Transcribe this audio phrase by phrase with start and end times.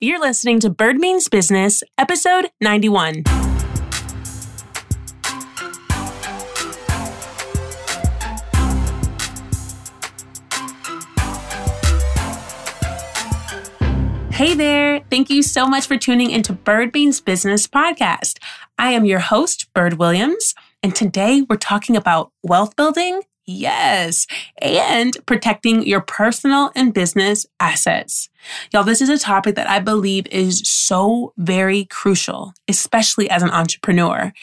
[0.00, 3.24] You're listening to Bird Means Business, episode 91.
[14.30, 15.00] Hey there.
[15.10, 18.38] Thank you so much for tuning into Bird Means Business podcast.
[18.78, 24.26] I am your host, Bird Williams, and today we're talking about wealth building Yes,
[24.60, 28.28] and protecting your personal and business assets.
[28.74, 33.48] Y'all, this is a topic that I believe is so very crucial, especially as an
[33.48, 34.34] entrepreneur.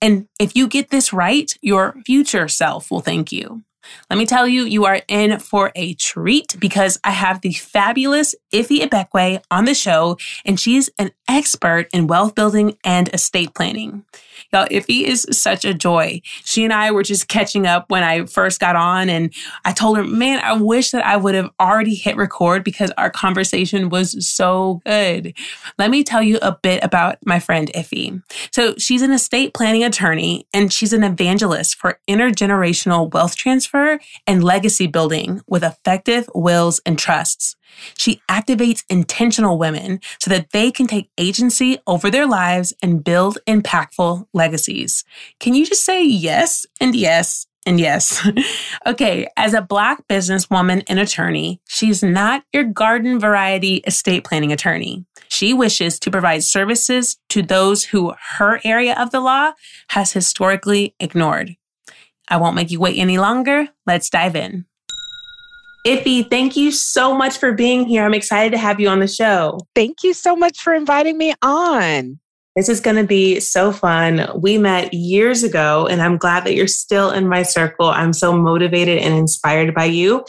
[0.00, 3.64] And if you get this right, your future self will thank you.
[4.08, 8.36] Let me tell you, you are in for a treat because I have the fabulous
[8.54, 14.04] Ife Ibekwe on the show, and she's an expert in wealth building and estate planning.
[14.52, 16.20] Y'all, Ife is such a joy.
[16.44, 19.32] She and I were just catching up when I first got on, and
[19.64, 23.08] I told her, man, I wish that I would have already hit record because our
[23.08, 25.34] conversation was so good.
[25.78, 28.20] Let me tell you a bit about my friend Ife.
[28.50, 34.44] So, she's an estate planning attorney, and she's an evangelist for intergenerational wealth transfer and
[34.44, 37.56] legacy building with effective wills and trusts.
[37.96, 43.38] She activates intentional women so that they can take agency over their lives and build
[43.46, 45.04] impactful legacies.
[45.40, 48.26] Can you just say yes and yes and yes.
[48.86, 55.04] okay, as a Black businesswoman and attorney, she's not your garden variety estate planning attorney.
[55.28, 59.52] She wishes to provide services to those who her area of the law
[59.90, 61.56] has historically ignored.
[62.28, 63.68] I won't make you wait any longer.
[63.86, 64.66] Let's dive in.
[65.84, 68.04] Ife, thank you so much for being here.
[68.04, 69.58] I'm excited to have you on the show.
[69.74, 72.20] Thank you so much for inviting me on.
[72.54, 74.28] This is going to be so fun.
[74.38, 77.88] We met years ago, and I'm glad that you're still in my circle.
[77.88, 80.24] I'm so motivated and inspired by you.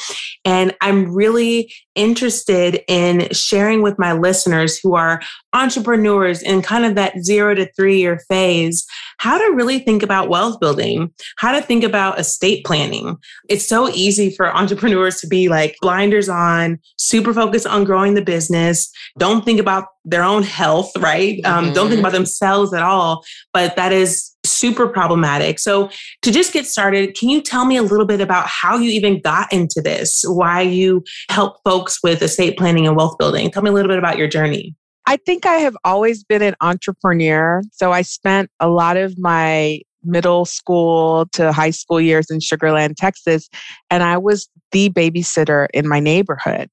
[0.45, 5.21] And I'm really interested in sharing with my listeners who are
[5.53, 8.85] entrepreneurs in kind of that zero to three year phase
[9.17, 13.15] how to really think about wealth building, how to think about estate planning.
[13.47, 18.21] It's so easy for entrepreneurs to be like blinders on, super focused on growing the
[18.21, 21.37] business, don't think about their own health, right?
[21.37, 21.53] Mm-hmm.
[21.53, 21.99] Um, don't think mm-hmm.
[21.99, 23.23] about themselves at all.
[23.53, 25.59] But that is super problematic.
[25.59, 25.89] So,
[26.21, 29.21] to just get started, can you tell me a little bit about how you even
[29.21, 30.23] got into this?
[30.27, 33.51] Why you help folks with estate planning and wealth building?
[33.51, 34.75] Tell me a little bit about your journey.
[35.05, 37.61] I think I have always been an entrepreneur.
[37.71, 42.71] So, I spent a lot of my middle school to high school years in Sugar
[42.71, 43.49] Land, Texas,
[43.89, 46.69] and I was the babysitter in my neighborhood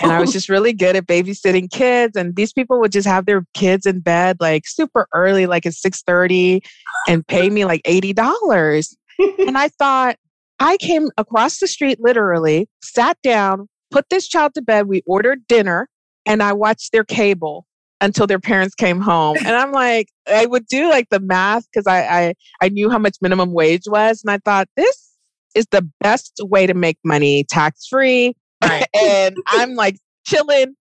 [0.00, 0.32] and I was oh.
[0.32, 2.16] just really good at babysitting kids.
[2.16, 5.72] And these people would just have their kids in bed like super early, like at
[5.74, 6.60] 6:30,
[7.08, 8.94] and pay me like $80.
[9.38, 10.16] and I thought,
[10.60, 14.86] I came across the street literally, sat down, put this child to bed.
[14.86, 15.88] We ordered dinner,
[16.24, 17.66] and I watched their cable
[18.00, 19.36] until their parents came home.
[19.38, 22.98] And I'm like, I would do like the math because I, I I knew how
[22.98, 25.10] much minimum wage was, and I thought this
[25.56, 28.34] is the best way to make money tax free
[28.68, 28.86] Right.
[28.94, 30.74] and I'm like chilling,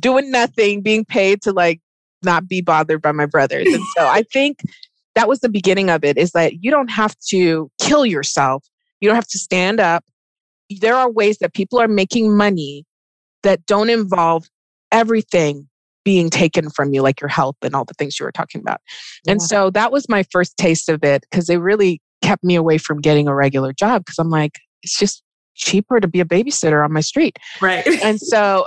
[0.00, 1.80] doing nothing, being paid to like
[2.22, 3.66] not be bothered by my brothers.
[3.66, 4.60] And so I think
[5.14, 8.64] that was the beginning of it is that you don't have to kill yourself.
[9.00, 10.04] You don't have to stand up.
[10.80, 12.84] There are ways that people are making money
[13.42, 14.46] that don't involve
[14.90, 15.68] everything
[16.04, 18.80] being taken from you, like your health and all the things you were talking about.
[19.24, 19.32] Yeah.
[19.32, 22.78] And so that was my first taste of it because it really kept me away
[22.78, 25.22] from getting a regular job because I'm like, it's just
[25.54, 27.38] cheaper to be a babysitter on my street.
[27.60, 27.86] Right.
[28.02, 28.64] and so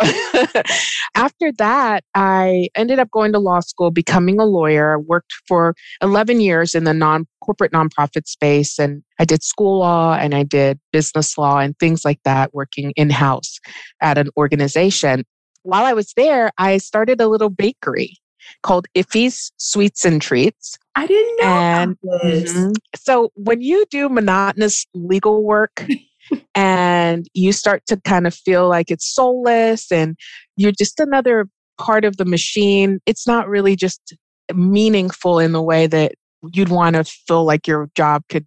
[1.16, 4.96] after that, I ended up going to law school, becoming a lawyer.
[4.96, 9.79] I worked for 11 years in the non corporate nonprofit space and I did school
[9.79, 13.59] law and I did business law and things like that working in-house
[14.02, 15.23] at an organization.
[15.62, 18.17] While I was there, I started a little bakery
[18.63, 20.78] called Ife's Sweets and Treats.
[20.96, 22.72] I didn't know and, mm-hmm.
[22.96, 25.85] So when you do monotonous legal work,
[26.53, 30.17] and you start to kind of feel like it's soulless and
[30.57, 31.47] you're just another
[31.77, 32.99] part of the machine.
[33.05, 34.16] It's not really just
[34.53, 36.13] meaningful in the way that
[36.53, 38.45] you'd want to feel like your job could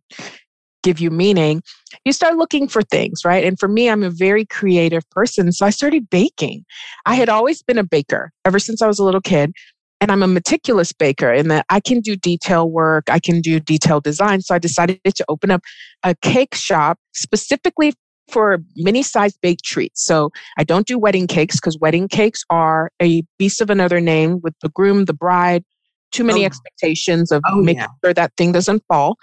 [0.82, 1.62] give you meaning.
[2.04, 3.44] You start looking for things, right?
[3.44, 5.50] And for me, I'm a very creative person.
[5.52, 6.64] So I started baking.
[7.06, 9.52] I had always been a baker ever since I was a little kid.
[10.00, 13.58] And I'm a meticulous baker in that I can do detail work, I can do
[13.58, 14.40] detail design.
[14.42, 15.62] So I decided to open up
[16.04, 17.92] a cake shop specifically
[18.30, 20.04] for mini sized baked treats.
[20.04, 24.40] So I don't do wedding cakes because wedding cakes are a beast of another name
[24.42, 25.64] with the groom, the bride,
[26.12, 26.46] too many oh.
[26.46, 27.88] expectations of oh, making yeah.
[28.04, 29.16] sure that thing doesn't fall.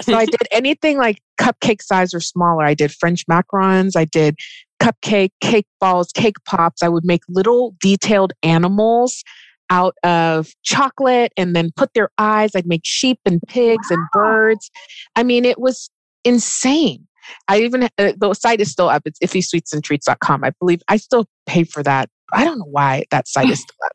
[0.00, 2.64] so I did anything like cupcake size or smaller.
[2.64, 4.36] I did French macarons, I did
[4.80, 6.82] cupcake, cake balls, cake pops.
[6.82, 9.22] I would make little detailed animals
[9.70, 12.50] out of chocolate and then put their eyes.
[12.54, 13.96] I'd make sheep and pigs wow.
[13.96, 14.70] and birds.
[15.16, 15.90] I mean, it was
[16.24, 17.06] insane.
[17.48, 19.02] I even, uh, the site is still up.
[19.04, 20.44] It's iffysweetsandtreats.com.
[20.44, 22.08] I believe I still pay for that.
[22.32, 23.92] I don't know why that site is still up.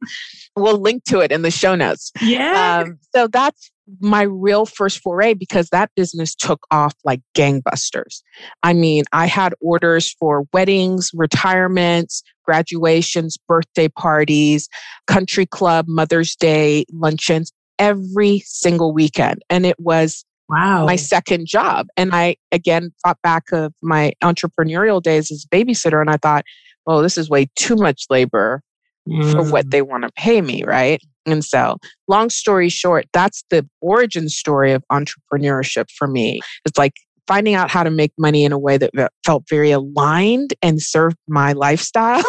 [0.55, 2.11] We'll link to it in the show notes.
[2.21, 2.83] Yeah.
[2.85, 8.21] Um, so that's my real first foray because that business took off like gangbusters.
[8.63, 14.67] I mean, I had orders for weddings, retirements, graduations, birthday parties,
[15.07, 19.41] country club, Mother's Day luncheons every single weekend.
[19.49, 20.85] And it was wow.
[20.85, 21.87] my second job.
[21.95, 26.45] And I again thought back of my entrepreneurial days as a babysitter and I thought,
[26.85, 28.61] well, this is way too much labor
[29.07, 29.31] mm.
[29.31, 29.71] for what mm.
[29.71, 31.01] they want to pay me, right?
[31.27, 31.77] And so,
[32.07, 36.39] long story short, that's the origin story of entrepreneurship for me.
[36.65, 36.93] It's like
[37.27, 38.91] finding out how to make money in a way that
[39.25, 42.23] felt very aligned and served my lifestyle.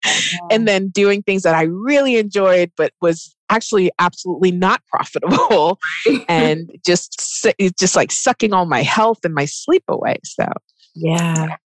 [0.50, 5.78] and then doing things that I really enjoyed, but was actually absolutely not profitable
[6.28, 7.46] and just,
[7.78, 10.16] just like sucking all my health and my sleep away.
[10.24, 10.46] So,
[10.94, 11.56] yeah.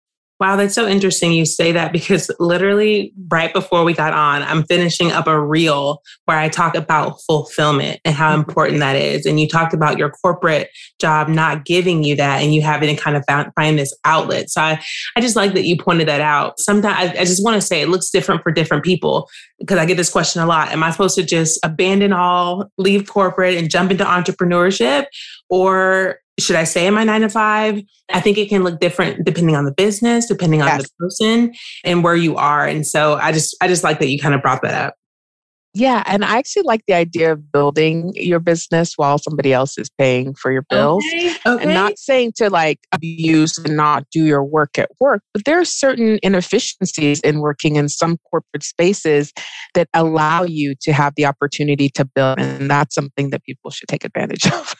[0.42, 4.64] Wow, that's so interesting you say that because literally right before we got on, I'm
[4.64, 8.48] finishing up a reel where I talk about fulfillment and how mm-hmm.
[8.48, 9.24] important that is.
[9.24, 10.68] And you talked about your corporate
[11.00, 13.24] job not giving you that and you having to kind of
[13.54, 14.50] find this outlet.
[14.50, 14.82] So I,
[15.16, 16.58] I just like that you pointed that out.
[16.58, 19.28] Sometimes I, I just want to say it looks different for different people
[19.60, 20.72] because I get this question a lot.
[20.72, 25.06] Am I supposed to just abandon all, leave corporate and jump into entrepreneurship?
[25.50, 27.82] Or should I stay in my nine to five?
[28.12, 30.82] I think it can look different depending on the business, depending on yes.
[30.82, 31.54] the person
[31.84, 32.66] and where you are.
[32.66, 34.94] And so I just I just like that you kind of brought that up.
[35.74, 39.88] Yeah, and I actually like the idea of building your business while somebody else is
[39.96, 41.02] paying for your bills.
[41.06, 41.64] Okay, okay.
[41.64, 45.58] And not saying to like abuse and not do your work at work, but there
[45.58, 49.32] are certain inefficiencies in working in some corporate spaces
[49.72, 52.38] that allow you to have the opportunity to build.
[52.38, 54.74] And that's something that people should take advantage of.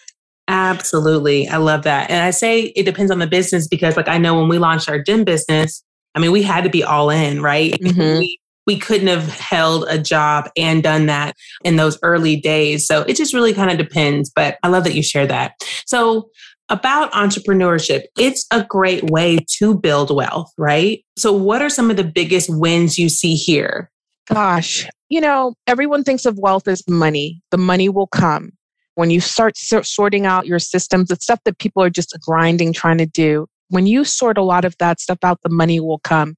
[0.49, 1.49] Absolutely.
[1.49, 2.11] I love that.
[2.11, 4.89] And I say it depends on the business because, like, I know when we launched
[4.89, 5.83] our gym business,
[6.15, 7.73] I mean, we had to be all in, right?
[7.73, 8.19] Mm-hmm.
[8.19, 11.35] We, we couldn't have held a job and done that
[11.65, 12.87] in those early days.
[12.87, 14.31] So it just really kind of depends.
[14.35, 15.55] But I love that you share that.
[15.87, 16.29] So,
[16.69, 21.05] about entrepreneurship, it's a great way to build wealth, right?
[21.19, 23.91] So, what are some of the biggest wins you see here?
[24.29, 27.43] Gosh, you know, everyone thinks of wealth as money.
[27.51, 28.53] The money will come
[28.95, 32.99] when you start sorting out your systems, the stuff that people are just grinding trying
[32.99, 36.37] to do, when you sort a lot of that stuff out, the money will come.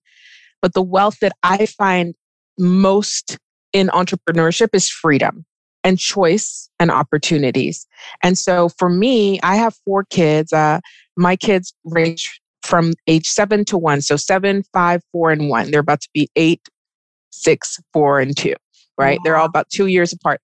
[0.62, 2.14] But the wealth that I find
[2.58, 3.38] most
[3.72, 5.44] in entrepreneurship is freedom
[5.82, 7.86] and choice and opportunities.
[8.22, 10.52] And so for me, I have four kids.
[10.52, 10.80] Uh,
[11.16, 14.00] my kids range from age seven to one.
[14.00, 15.70] So seven, five, four, and one.
[15.70, 16.62] They're about to be eight,
[17.30, 18.54] six, four, and two,
[18.96, 19.18] right?
[19.18, 19.22] Wow.
[19.24, 20.40] They're all about two years apart.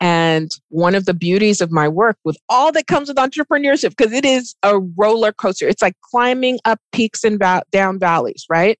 [0.00, 4.12] And one of the beauties of my work with all that comes with entrepreneurship, because
[4.12, 8.78] it is a roller coaster, it's like climbing up peaks and va- down valleys, right?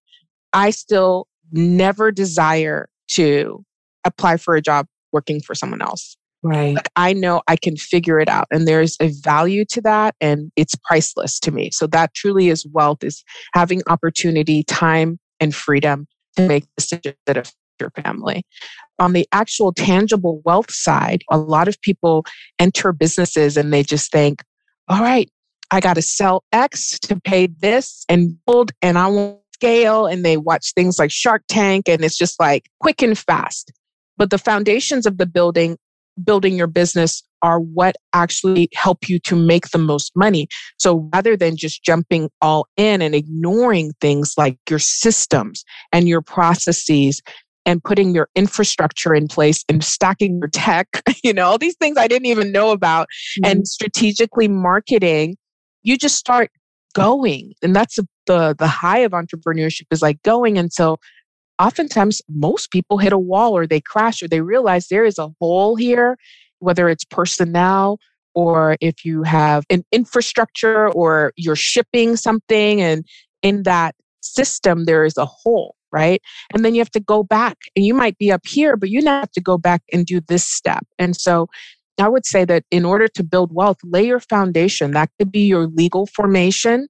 [0.53, 3.65] I still never desire to
[4.05, 6.17] apply for a job working for someone else.
[6.43, 6.75] Right.
[6.75, 10.53] Like I know I can figure it out and there's a value to that and
[10.55, 11.71] it's priceless to me.
[11.73, 16.07] So that truly is wealth is having opportunity, time and freedom
[16.37, 18.45] to make decisions that affect your family.
[18.99, 22.25] On the actual tangible wealth side, a lot of people
[22.59, 24.43] enter businesses and they just think,
[24.89, 25.31] all right,
[25.71, 30.07] I got to sell X to pay this and build, and I want scale.
[30.07, 33.73] And they watch things like Shark Tank, and it's just like quick and fast.
[34.17, 35.77] But the foundations of the building,
[36.23, 40.49] building your business are what actually help you to make the most money.
[40.79, 46.23] So rather than just jumping all in and ignoring things like your systems and your
[46.23, 47.21] processes
[47.67, 50.87] and putting your infrastructure in place and stacking your tech,
[51.25, 53.09] you know, all these things I didn't even know about,
[53.39, 53.51] mm-hmm.
[53.51, 55.37] and strategically marketing,
[55.83, 56.51] you just start
[56.95, 57.53] going.
[57.63, 60.97] And that's the, the high of entrepreneurship is like going And so
[61.59, 65.29] oftentimes most people hit a wall or they crash or they realize there is a
[65.41, 66.17] hole here,
[66.61, 67.99] whether it's personnel
[68.35, 73.05] or if you have an infrastructure or you're shipping something and
[73.43, 76.21] in that system there is a hole right?
[76.53, 79.01] And then you have to go back and you might be up here, but you
[79.01, 80.85] now have to go back and do this step.
[80.99, 81.49] And so
[81.99, 84.93] I would say that in order to build wealth, lay your foundation.
[84.93, 86.89] That could be your legal formation,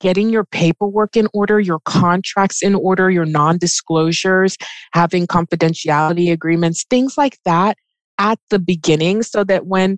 [0.00, 4.56] getting your paperwork in order, your contracts in order, your non disclosures,
[4.92, 7.76] having confidentiality agreements, things like that
[8.18, 9.96] at the beginning so that when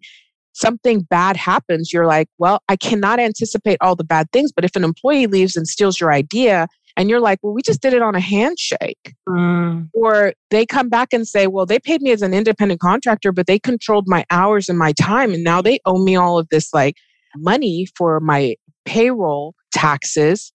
[0.53, 4.77] something bad happens, you're like, well, I cannot anticipate all the bad things, but if
[4.77, 6.69] an employee leaves and steals your idea,
[7.01, 9.15] And you're like, well, we just did it on a handshake.
[9.27, 9.89] Mm.
[9.95, 13.47] Or they come back and say, well, they paid me as an independent contractor, but
[13.47, 15.33] they controlled my hours and my time.
[15.33, 16.99] And now they owe me all of this like
[17.35, 18.55] money for my
[18.85, 20.53] payroll taxes.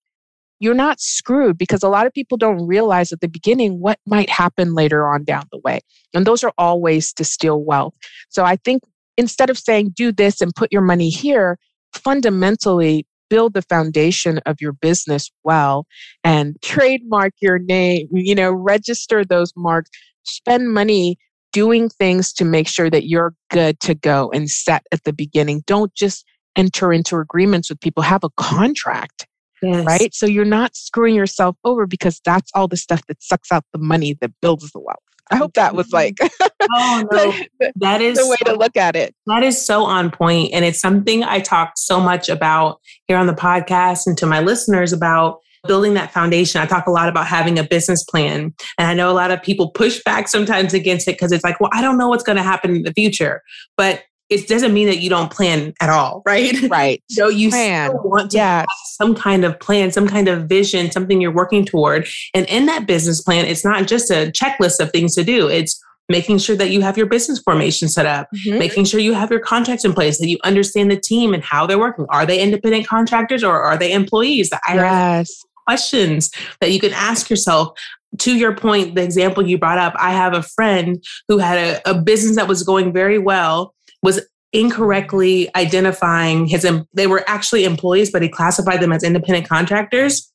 [0.60, 4.30] You're not screwed because a lot of people don't realize at the beginning what might
[4.30, 5.80] happen later on down the way.
[6.14, 7.96] And those are all ways to steal wealth.
[8.30, 8.84] So I think
[9.18, 11.58] instead of saying, do this and put your money here,
[11.96, 15.86] fundamentally build the foundation of your business well
[16.24, 19.89] and trademark your name, you know, register those marks,
[20.24, 21.17] spend money
[21.53, 25.63] doing things to make sure that you're good to go and set at the beginning.
[25.65, 29.27] Don't just enter into agreements with people, have a contract.
[29.62, 29.86] Yes.
[29.86, 30.13] Right.
[30.13, 33.79] So you're not screwing yourself over because that's all the stuff that sucks out the
[33.79, 35.00] money that builds the wealth.
[35.32, 35.96] I hope that was mm-hmm.
[35.96, 37.70] like oh, no.
[37.76, 39.16] that is the way so, to look at it.
[39.28, 40.52] That is so on point.
[40.54, 44.40] And it's something I talk so much about here on the podcast and to my
[44.40, 46.62] listeners about building that foundation.
[46.62, 48.54] I talk a lot about having a business plan.
[48.78, 51.60] And I know a lot of people push back sometimes against it because it's like,
[51.60, 53.42] well, I don't know what's going to happen in the future.
[53.78, 56.60] But it doesn't mean that you don't plan at all, right?
[56.70, 57.04] Right.
[57.10, 57.90] so you plan.
[57.92, 58.62] still want to yes.
[58.62, 62.08] have some kind of plan, some kind of vision, something you're working toward.
[62.34, 65.48] And in that business plan, it's not just a checklist of things to do.
[65.48, 68.60] It's making sure that you have your business formation set up, mm-hmm.
[68.60, 71.66] making sure you have your contracts in place, that you understand the team and how
[71.66, 72.06] they're working.
[72.10, 74.50] Are they independent contractors or are they employees?
[74.50, 75.44] The yes.
[75.68, 76.32] questions
[76.62, 77.78] that you can ask yourself.
[78.20, 81.90] To your point, the example you brought up, I have a friend who had a,
[81.90, 84.22] a business that was going very well was
[84.54, 90.32] incorrectly identifying his they were actually employees but he classified them as independent contractors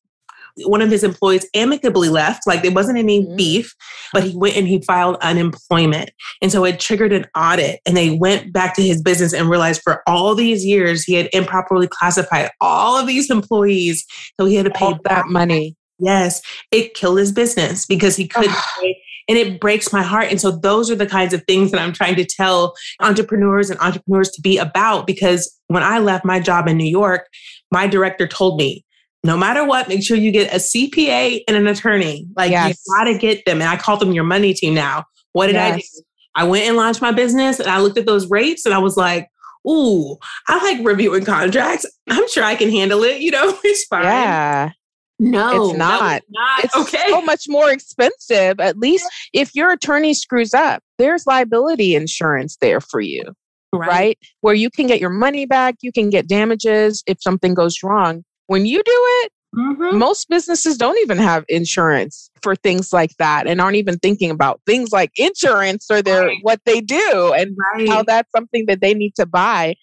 [0.58, 3.36] one of his employees amicably left like there wasn't any mm-hmm.
[3.36, 3.74] beef
[4.12, 6.10] but he went and he filed unemployment
[6.42, 9.80] and so it triggered an audit and they went back to his business and realized
[9.82, 14.04] for all these years he had improperly classified all of these employees
[14.38, 16.40] so he had to pay all that money yes
[16.70, 18.96] it killed his business because he couldn't pay
[19.30, 20.26] and it breaks my heart.
[20.28, 23.78] And so those are the kinds of things that I'm trying to tell entrepreneurs and
[23.78, 27.28] entrepreneurs to be about because when I left my job in New York,
[27.70, 28.84] my director told me,
[29.22, 32.26] no matter what, make sure you get a CPA and an attorney.
[32.36, 32.82] Like yes.
[32.86, 33.60] you gotta get them.
[33.60, 35.04] And I call them your money team now.
[35.32, 35.74] What did yes.
[35.74, 36.04] I do?
[36.36, 38.96] I went and launched my business and I looked at those rates and I was
[38.96, 39.28] like,
[39.68, 40.16] ooh,
[40.48, 41.84] I like reviewing contracts.
[42.08, 43.20] I'm sure I can handle it.
[43.20, 44.04] You know, it's fine.
[44.04, 44.70] Yeah.
[45.18, 46.22] No, it's not.
[46.30, 46.64] not.
[46.64, 47.10] It's okay.
[47.10, 48.58] so much more expensive.
[48.58, 53.24] At least if your attorney screws up, there's liability insurance there for you,
[53.74, 53.88] right.
[53.88, 54.18] right?
[54.40, 58.24] Where you can get your money back, you can get damages if something goes wrong.
[58.50, 58.82] When you do
[59.22, 59.96] it, mm-hmm.
[59.96, 64.60] most businesses don't even have insurance for things like that and aren't even thinking about
[64.66, 66.38] things like insurance or their right.
[66.42, 67.88] what they do and right.
[67.88, 69.76] how that's something that they need to buy.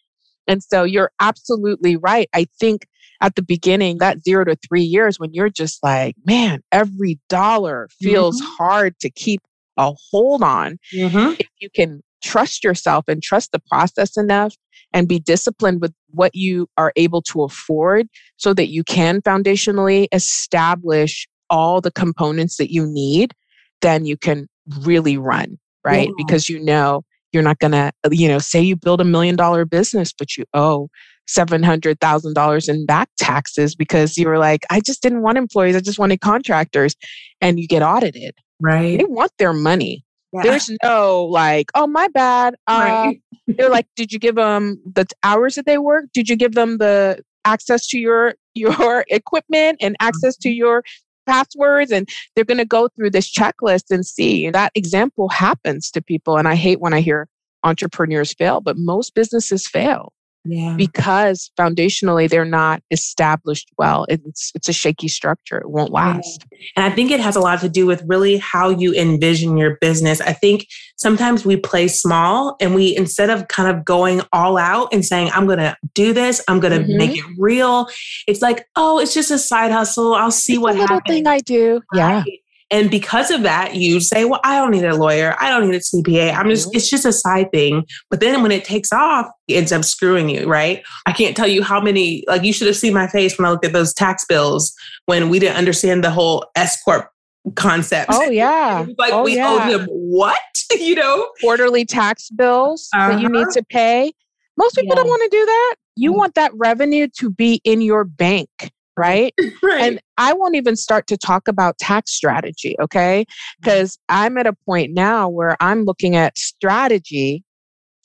[0.49, 2.27] And so you're absolutely right.
[2.35, 2.85] I think
[3.21, 7.87] at the beginning, that zero to three years, when you're just like, man, every dollar
[8.01, 8.51] feels mm-hmm.
[8.57, 9.39] hard to keep
[9.77, 10.77] a hold on.
[10.93, 11.35] Mm-hmm.
[11.39, 14.57] If you can trust yourself and trust the process enough
[14.93, 20.07] and be disciplined with what you are able to afford so that you can foundationally
[20.11, 23.33] establish all the components that you need,
[23.81, 24.47] then you can
[24.81, 26.09] really run, right?
[26.09, 26.13] Yeah.
[26.17, 29.65] Because you know you're not going to, you know, say you build a million dollar
[29.65, 30.89] business, but you owe
[31.29, 35.75] $700,000 in back taxes because you were like, I just didn't want employees.
[35.75, 36.95] I just wanted contractors.
[37.41, 38.35] And you get audited.
[38.59, 38.97] Right.
[38.97, 40.03] They want their money.
[40.33, 40.43] Yeah.
[40.43, 42.55] There's no like, oh, my bad.
[42.67, 43.21] Uh, right.
[43.47, 46.05] they're like, did you give them the hours that they work?
[46.13, 50.57] Did you give them the access to your your equipment and access to mm-hmm.
[50.57, 50.83] your
[51.27, 56.01] passwords and they're going to go through this checklist and see that example happens to
[56.01, 57.27] people and i hate when i hear
[57.63, 60.13] entrepreneurs fail but most businesses fail
[60.47, 60.75] yeah.
[60.75, 64.05] because foundationally they're not established well.
[64.09, 65.57] It's it's a shaky structure.
[65.57, 66.45] It won't last.
[66.75, 69.77] And I think it has a lot to do with really how you envision your
[69.81, 70.21] business.
[70.21, 74.89] I think sometimes we play small and we instead of kind of going all out
[74.93, 76.97] and saying I'm going to do this, I'm going to mm-hmm.
[76.97, 77.87] make it real.
[78.27, 80.15] It's like, "Oh, it's just a side hustle.
[80.15, 81.81] I'll see it's what a little happens." thing I do.
[81.93, 82.23] Right?
[82.25, 82.33] Yeah.
[82.69, 85.35] And because of that, you say, well, I don't need a lawyer.
[85.39, 86.33] I don't need a CPA.
[86.33, 86.77] I'm just, mm-hmm.
[86.77, 87.85] it's just a side thing.
[88.09, 90.83] But then when it takes off, it ends up screwing you, right?
[91.05, 93.51] I can't tell you how many, like, you should have seen my face when I
[93.51, 94.73] looked at those tax bills
[95.05, 97.09] when we didn't understand the whole S Corp
[97.55, 98.11] concept.
[98.13, 98.85] Oh, yeah.
[98.97, 99.49] like, oh, we yeah.
[99.49, 100.39] owe them what?
[100.77, 101.29] you know?
[101.39, 103.11] Quarterly tax bills uh-huh.
[103.11, 103.51] that you need uh-huh.
[103.53, 104.11] to pay.
[104.57, 104.95] Most people yeah.
[104.95, 105.75] don't want to do that.
[105.95, 106.17] You mm-hmm.
[106.17, 108.49] want that revenue to be in your bank
[108.97, 109.33] right?
[109.63, 109.81] right?
[109.81, 113.25] And I won't even start to talk about tax strategy, okay?
[113.61, 114.25] Because mm-hmm.
[114.25, 117.43] I'm at a point now where I'm looking at strategy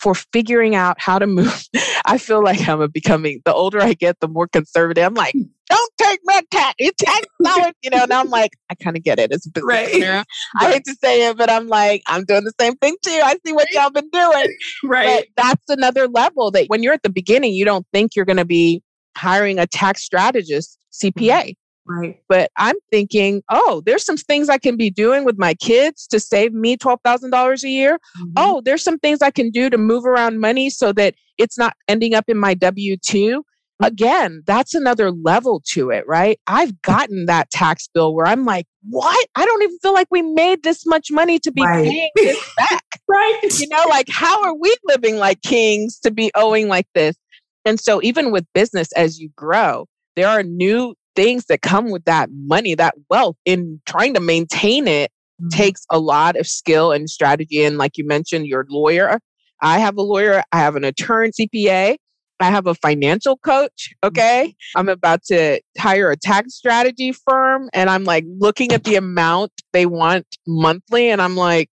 [0.02, 1.64] for figuring out how to move.
[2.06, 5.04] I feel like I'm becoming, the older I get, the more conservative.
[5.04, 5.32] I'm like,
[5.70, 9.04] don't take my tax, you tax dollars, you know, and I'm like, I kind of
[9.04, 9.30] get it.
[9.30, 9.68] It's a business.
[9.68, 10.02] Right.
[10.02, 10.24] right.
[10.58, 13.20] I hate to say it, but I'm like, I'm doing the same thing too.
[13.24, 14.56] I see what y'all been doing.
[14.82, 15.24] Right.
[15.36, 18.36] But that's another level that when you're at the beginning, you don't think you're going
[18.38, 18.82] to be
[19.16, 21.54] hiring a tax strategist, CPA.
[21.86, 22.20] Right.
[22.28, 26.20] But I'm thinking, oh, there's some things I can be doing with my kids to
[26.20, 27.94] save me $12,000 a year.
[27.96, 28.32] Mm-hmm.
[28.36, 31.74] Oh, there's some things I can do to move around money so that it's not
[31.88, 33.44] ending up in my W 2.
[33.82, 36.38] Again, that's another level to it, right?
[36.46, 39.26] I've gotten that tax bill where I'm like, what?
[39.34, 41.84] I don't even feel like we made this much money to be right.
[41.84, 42.84] paying this back.
[43.08, 43.40] right.
[43.58, 47.16] You know, like, how are we living like kings to be owing like this?
[47.64, 52.04] And so, even with business, as you grow, there are new things that come with
[52.04, 55.48] that money, that wealth in trying to maintain it mm-hmm.
[55.48, 57.62] takes a lot of skill and strategy.
[57.62, 59.18] And like you mentioned, your lawyer.
[59.60, 61.96] I have a lawyer, I have an attorney, CPA,
[62.40, 63.90] I have a financial coach.
[63.90, 64.08] Mm-hmm.
[64.08, 64.54] Okay.
[64.74, 69.52] I'm about to hire a tax strategy firm and I'm like looking at the amount
[69.72, 71.10] they want monthly.
[71.10, 71.70] And I'm like,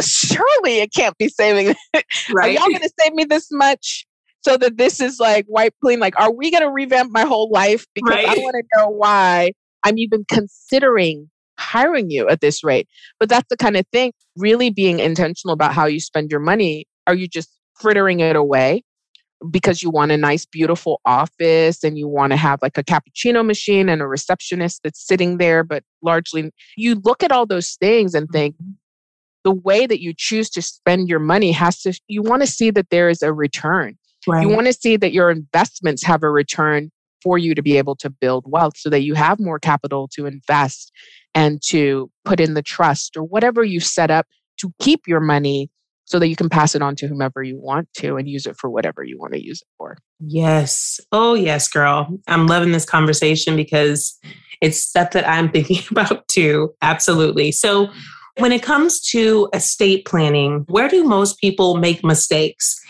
[0.00, 1.74] surely it can't be saving.
[1.94, 2.04] Right.
[2.34, 4.06] Are y'all going to save me this much?
[4.44, 6.00] So that this is like white clean.
[6.00, 7.86] Like, are we going to revamp my whole life?
[7.94, 8.28] Because right.
[8.28, 9.52] I want to know why
[9.84, 12.88] I'm even considering hiring you at this rate.
[13.18, 16.86] But that's the kind of thing, really being intentional about how you spend your money.
[17.06, 18.82] Are you just frittering it away
[19.50, 23.44] because you want a nice, beautiful office and you want to have like a cappuccino
[23.44, 25.64] machine and a receptionist that's sitting there?
[25.64, 28.72] But largely, you look at all those things and think, mm-hmm.
[29.44, 32.70] the way that you choose to spend your money has to, you want to see
[32.72, 33.96] that there is a return.
[34.26, 34.42] Right.
[34.42, 36.90] You want to see that your investments have a return
[37.22, 40.26] for you to be able to build wealth so that you have more capital to
[40.26, 40.92] invest
[41.34, 44.26] and to put in the trust or whatever you set up
[44.58, 45.70] to keep your money
[46.04, 48.56] so that you can pass it on to whomever you want to and use it
[48.56, 49.96] for whatever you want to use it for.
[50.20, 51.00] Yes.
[51.12, 52.08] Oh, yes, girl.
[52.28, 54.18] I'm loving this conversation because
[54.60, 56.74] it's stuff that I'm thinking about too.
[56.82, 57.52] Absolutely.
[57.52, 57.88] So,
[58.38, 62.80] when it comes to estate planning, where do most people make mistakes?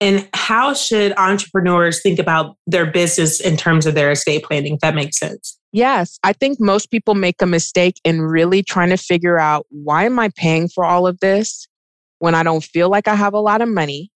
[0.00, 4.80] And how should entrepreneurs think about their business in terms of their estate planning, if
[4.80, 5.58] that makes sense?
[5.72, 10.04] Yes, I think most people make a mistake in really trying to figure out why
[10.04, 11.66] am I paying for all of this
[12.20, 14.10] when I don't feel like I have a lot of money?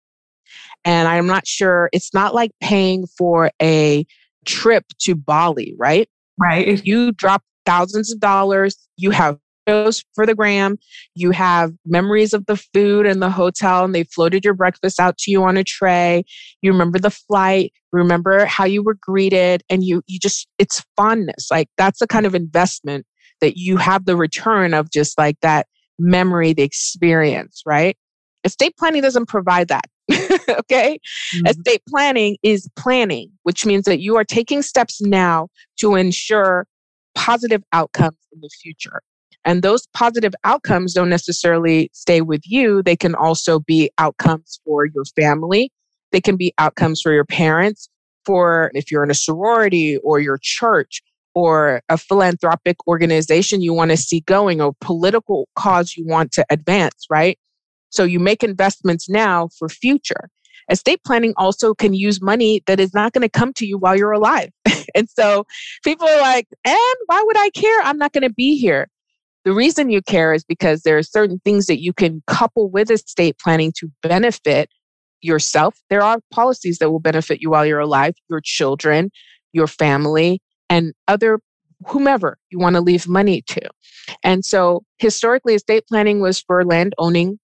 [0.85, 4.07] And I'm not sure, it's not like paying for a
[4.45, 6.09] trip to Bali, right?
[6.38, 6.66] Right.
[6.66, 10.79] If you drop thousands of dollars, you have photos for the gram.
[11.14, 15.18] You have memories of the food and the hotel, and they floated your breakfast out
[15.18, 16.25] to you on a tray.
[16.62, 21.48] You remember the flight, remember how you were greeted, and you you just it's fondness.
[21.51, 23.07] Like that's the kind of investment
[23.40, 25.66] that you have the return of just like that
[25.98, 27.96] memory, the experience, right?
[28.44, 29.85] Estate planning doesn't provide that.
[30.48, 30.98] okay.
[31.35, 31.46] Mm-hmm.
[31.46, 35.48] Estate planning is planning, which means that you are taking steps now
[35.79, 36.66] to ensure
[37.14, 39.03] positive outcomes in the future.
[39.44, 42.83] And those positive outcomes don't necessarily stay with you.
[42.83, 45.70] They can also be outcomes for your family.
[46.12, 47.88] They can be outcomes for your parents,
[48.24, 51.02] for if you're in a sorority or your church
[51.35, 56.44] or a philanthropic organization you want to see going or political cause you want to
[56.50, 57.38] advance, right?
[57.90, 60.28] So you make investments now for future.
[60.70, 63.96] Estate planning also can use money that is not going to come to you while
[63.96, 64.50] you're alive.
[64.94, 65.44] and so
[65.85, 67.81] people are like, and why would I care?
[67.83, 68.88] I'm not going to be here.
[69.44, 72.90] The reason you care is because there are certain things that you can couple with
[72.90, 74.70] estate planning to benefit
[75.20, 75.81] yourself.
[75.90, 79.11] There are policies that will benefit you while you're alive, your children,
[79.52, 81.40] your family, and other
[81.87, 83.61] whomever you want to leave money to.
[84.22, 87.38] And so historically, estate planning was for land owning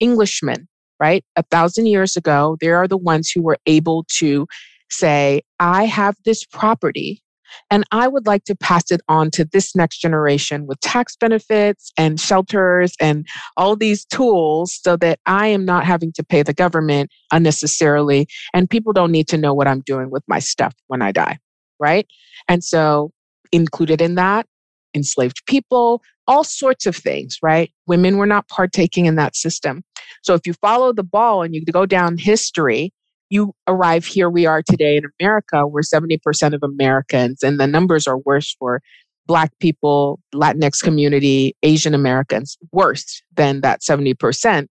[0.00, 1.24] Englishmen, right?
[1.36, 4.46] A thousand years ago, they are the ones who were able to
[4.90, 7.22] say, I have this property
[7.70, 11.92] and I would like to pass it on to this next generation with tax benefits
[11.96, 13.26] and shelters and
[13.56, 18.26] all these tools so that I am not having to pay the government unnecessarily.
[18.52, 21.38] And people don't need to know what I'm doing with my stuff when I die.
[21.78, 22.06] Right.
[22.48, 23.10] And so,
[23.52, 24.46] included in that,
[24.94, 27.70] enslaved people, all sorts of things, right?
[27.86, 29.82] Women were not partaking in that system.
[30.22, 32.92] So if you follow the ball and you go down history,
[33.30, 36.18] you arrive here we are today in America, where 70%
[36.54, 38.80] of Americans, and the numbers are worse for
[39.26, 44.66] Black people, Latinx community, Asian Americans, worse than that 70%,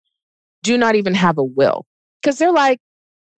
[0.62, 1.86] do not even have a will.
[2.22, 2.78] Because they're like,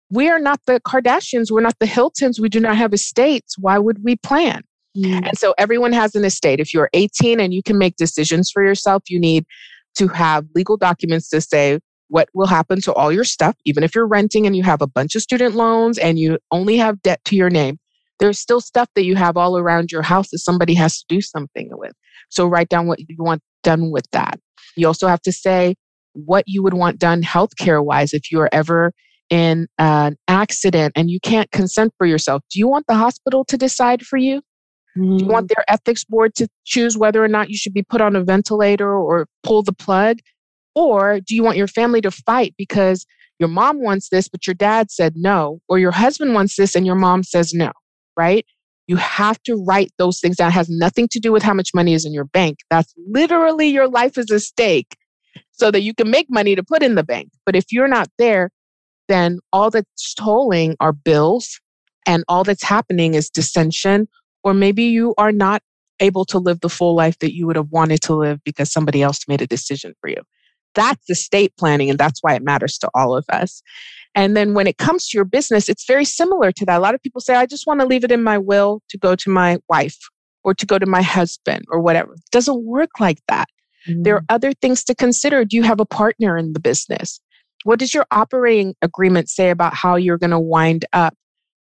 [0.10, 3.56] we are not the Kardashians, we're not the Hiltons, we do not have estates.
[3.58, 4.62] Why would we plan?
[4.98, 5.28] Mm.
[5.28, 6.60] And so everyone has an estate.
[6.60, 9.46] If you're 18 and you can make decisions for yourself, you need
[9.96, 11.80] to have legal documents to say
[12.14, 14.88] what will happen to all your stuff, even if you're renting and you have a
[14.88, 17.80] bunch of student loans and you only have debt to your name.
[18.20, 21.22] There's still stuff that you have all around your house that somebody has to do
[21.22, 21.94] something with.
[22.30, 24.40] So write down what you want done with that.
[24.76, 25.74] You also have to say
[26.14, 28.94] what you would want done healthcare wise if you are ever
[29.32, 32.44] in an accident and you can't consent for yourself.
[32.52, 34.44] Do you want the hospital to decide for you?
[34.96, 35.18] Mm.
[35.18, 35.56] Do you want mm.
[35.56, 38.94] their ethics board to choose whether or not you should be put on a ventilator
[38.94, 40.20] or pull the plug?
[40.76, 43.06] Or do you want your family to fight because
[43.40, 46.86] your mom wants this, but your dad said no, or your husband wants this and
[46.86, 47.72] your mom says no,
[48.18, 48.46] right?
[48.88, 50.50] You have to write those things down.
[50.50, 52.60] It has nothing to do with how much money is in your bank.
[52.70, 54.98] That's literally your life is a stake
[55.52, 57.30] so that you can make money to put in the bank.
[57.46, 58.50] But if you're not there,
[59.08, 61.60] then all that's tolling are bills
[62.06, 64.08] and all that's happening is dissension,
[64.44, 65.62] or maybe you are not
[66.00, 69.02] able to live the full life that you would have wanted to live because somebody
[69.02, 70.22] else made a decision for you.
[70.76, 73.62] That's estate planning, and that's why it matters to all of us.
[74.16, 76.78] And then when it comes to your business, it's very similar to that.
[76.78, 78.98] A lot of people say, I just want to leave it in my will to
[78.98, 79.98] go to my wife
[80.44, 82.14] or to go to my husband or whatever.
[82.14, 83.48] It doesn't work like that.
[83.88, 84.04] Mm-hmm.
[84.04, 84.26] There are mm.
[84.30, 85.46] other things to consider.
[85.46, 87.20] Do you have a partner in the business?
[87.64, 91.16] What does your operating agreement say about how you're going to wind up?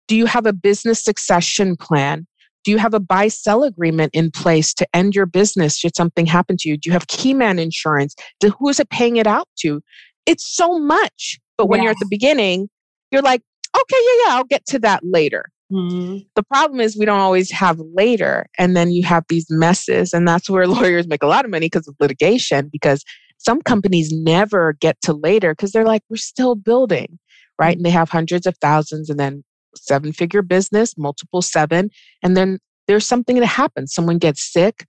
[0.07, 2.27] Do you have a business succession plan?
[2.63, 6.25] Do you have a buy sell agreement in place to end your business should something
[6.25, 6.77] happen to you?
[6.77, 8.15] Do you have key man insurance?
[8.59, 9.81] who is it paying it out to?
[10.25, 11.39] It's so much.
[11.57, 11.83] But when yes.
[11.83, 12.69] you're at the beginning,
[13.11, 13.41] you're like,
[13.75, 15.45] okay, yeah, yeah, I'll get to that later.
[15.71, 16.19] Mm-hmm.
[16.35, 18.45] The problem is we don't always have later.
[18.57, 20.13] And then you have these messes.
[20.13, 23.03] And that's where lawyers make a lot of money because of litigation, because
[23.37, 27.19] some companies never get to later because they're like, we're still building,
[27.59, 27.75] right?
[27.75, 29.43] And they have hundreds of thousands and then
[29.75, 31.89] seven figure business, multiple seven.
[32.21, 33.93] And then there's something that happens.
[33.93, 34.85] Someone gets sick,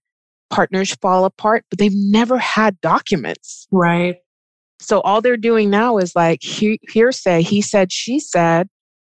[0.51, 3.67] partners fall apart, but they've never had documents.
[3.71, 4.17] Right.
[4.81, 8.69] So all they're doing now is like he- hearsay, he said, she said,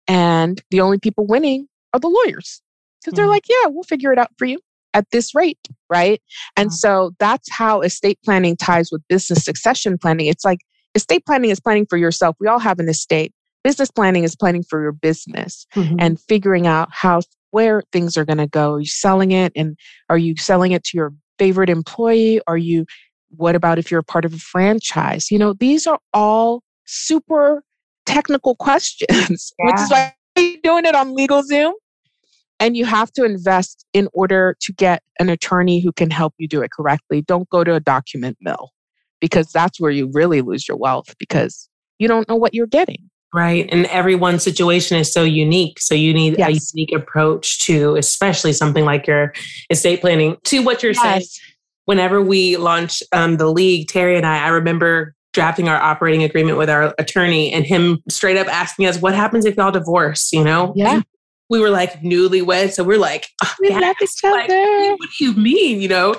[0.07, 2.61] and the only people winning are the lawyers
[2.99, 3.15] because mm-hmm.
[3.15, 4.59] they're like, yeah, we'll figure it out for you
[4.93, 6.21] at this rate, right?
[6.57, 6.75] And mm-hmm.
[6.75, 10.27] so that's how estate planning ties with business succession planning.
[10.27, 10.59] It's like
[10.95, 12.35] estate planning is planning for yourself.
[12.39, 13.33] We all have an estate.
[13.63, 15.95] Business planning is planning for your business mm-hmm.
[15.99, 17.21] and figuring out how
[17.51, 18.73] where things are going to go.
[18.73, 19.77] Are you selling it and
[20.09, 22.41] are you selling it to your favorite employee?
[22.47, 22.85] Are you
[23.37, 25.31] what about if you're a part of a franchise?
[25.31, 27.63] You know, these are all super
[28.05, 29.65] technical questions, yeah.
[29.65, 31.73] which is why you're doing it on LegalZoom.
[32.59, 36.47] And you have to invest in order to get an attorney who can help you
[36.47, 37.23] do it correctly.
[37.23, 38.69] Don't go to a document mill
[39.19, 43.09] because that's where you really lose your wealth because you don't know what you're getting.
[43.33, 43.69] Right.
[43.71, 45.79] And everyone's situation is so unique.
[45.79, 46.49] So you need yes.
[46.49, 49.33] a unique approach to, especially something like your
[49.69, 50.35] estate planning.
[50.43, 51.01] To what you're yes.
[51.01, 51.23] saying,
[51.85, 56.57] whenever we launched um, the league, Terry and I, I remember drafting our operating agreement
[56.57, 60.33] with our attorney and him straight up asking us, what happens if y'all divorce?
[60.33, 60.73] You know?
[60.75, 60.95] Yeah.
[60.95, 61.05] And
[61.49, 62.71] we were like newlywed.
[62.71, 64.35] So we're like, oh, we love each other.
[64.35, 64.49] Like,
[64.99, 65.79] what do you mean?
[65.81, 66.15] You know?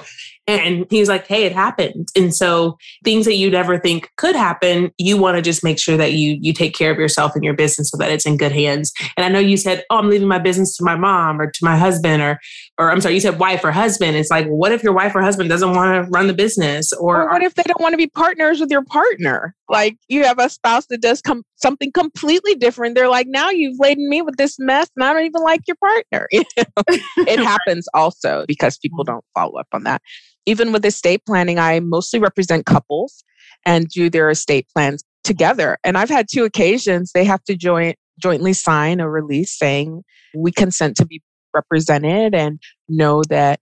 [0.47, 2.09] And he's like, hey, it happened.
[2.17, 5.97] And so things that you never think could happen, you want to just make sure
[5.97, 8.53] that you you take care of yourself and your business so that it's in good
[8.53, 8.93] hands.
[9.17, 11.65] And I know you said, oh, I'm leaving my business to my mom or to
[11.65, 12.41] my husband or
[12.79, 14.17] or I'm sorry, you said wife or husband.
[14.17, 16.93] It's like, what if your wife or husband doesn't want to run the business?
[16.93, 19.55] Or, or what if they don't want to be partners with your partner?
[19.69, 22.95] Like you have a spouse that does com- something completely different.
[22.95, 25.77] They're like, now you've laden me with this mess and I don't even like your
[25.77, 26.29] partner.
[26.33, 26.83] You know?
[27.29, 30.01] it happens also because people don't follow up on that
[30.47, 33.25] even with estate planning, I mostly represent couples
[33.65, 35.79] and do their estate plans together.
[35.85, 40.03] And I've had two occasions they have to join jointly sign a release saying
[40.37, 41.23] we consent to be
[41.55, 43.61] represented and know that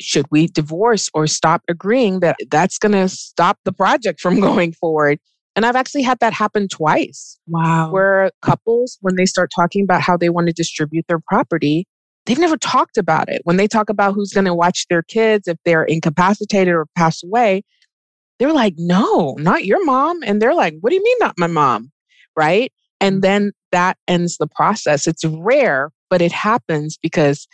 [0.00, 4.72] should we divorce or stop agreeing that that's going to stop the project from going
[4.72, 5.18] forward.
[5.56, 7.38] And I've actually had that happen twice.
[7.46, 7.90] Wow.
[7.90, 11.86] Where couples, when they start talking about how they want to distribute their property,
[12.26, 13.42] they've never talked about it.
[13.44, 17.22] When they talk about who's going to watch their kids if they're incapacitated or pass
[17.22, 17.62] away,
[18.38, 20.20] they're like, no, not your mom.
[20.24, 21.90] And they're like, what do you mean, not my mom?
[22.36, 22.72] Right.
[23.00, 23.22] And mm.
[23.22, 25.06] then that ends the process.
[25.06, 27.48] It's rare, but it happens because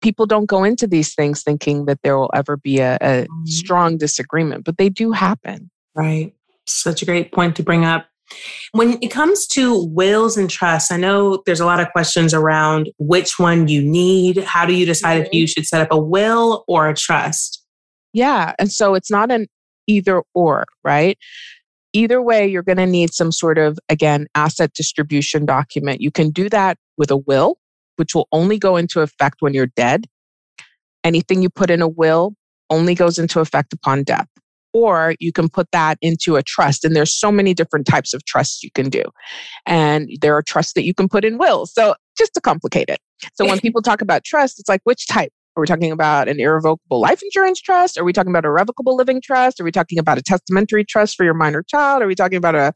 [0.00, 3.46] people don't go into these things thinking that there will ever be a, a mm-hmm.
[3.46, 5.70] strong disagreement, but they do happen.
[5.94, 6.34] Right.
[6.66, 8.06] Such a great point to bring up.
[8.72, 12.90] When it comes to wills and trusts, I know there's a lot of questions around
[12.98, 14.44] which one you need.
[14.44, 15.26] How do you decide mm-hmm.
[15.26, 17.64] if you should set up a will or a trust?
[18.12, 18.52] Yeah.
[18.58, 19.46] And so it's not an
[19.86, 21.18] either or, right?
[21.94, 26.02] Either way, you're going to need some sort of, again, asset distribution document.
[26.02, 27.56] You can do that with a will,
[27.98, 30.06] which will only go into effect when you're dead.
[31.04, 32.34] Anything you put in a will
[32.70, 34.26] only goes into effect upon death.
[34.72, 36.84] or you can put that into a trust.
[36.84, 39.02] And there's so many different types of trusts you can do.
[39.66, 41.72] And there are trusts that you can put in wills.
[41.72, 42.98] So just to complicate it.
[43.34, 45.32] So when people talk about trust, it's like which type?
[45.56, 47.98] Are we talking about an irrevocable life insurance trust?
[47.98, 49.58] Are we talking about a revocable living trust?
[49.60, 52.02] Are we talking about a testamentary trust for your minor child?
[52.02, 52.72] Are we talking about a